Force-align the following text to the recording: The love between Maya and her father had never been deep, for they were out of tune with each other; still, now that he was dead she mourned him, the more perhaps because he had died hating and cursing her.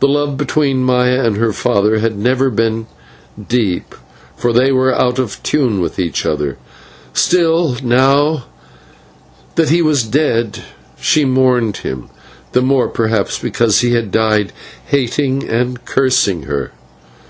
The 0.00 0.08
love 0.08 0.36
between 0.36 0.84
Maya 0.84 1.24
and 1.24 1.38
her 1.38 1.50
father 1.54 1.98
had 2.00 2.18
never 2.18 2.50
been 2.50 2.86
deep, 3.48 3.94
for 4.36 4.52
they 4.52 4.70
were 4.70 4.94
out 4.94 5.18
of 5.18 5.42
tune 5.42 5.80
with 5.80 5.98
each 5.98 6.26
other; 6.26 6.58
still, 7.14 7.78
now 7.82 8.44
that 9.54 9.70
he 9.70 9.80
was 9.80 10.02
dead 10.02 10.64
she 11.00 11.24
mourned 11.24 11.78
him, 11.78 12.10
the 12.52 12.60
more 12.60 12.88
perhaps 12.88 13.38
because 13.38 13.80
he 13.80 13.92
had 13.94 14.12
died 14.12 14.52
hating 14.88 15.48
and 15.48 15.86
cursing 15.86 16.42
her. 16.42 16.72